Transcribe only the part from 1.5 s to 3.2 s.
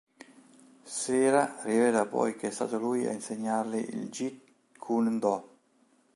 rivela poi che è stato lui a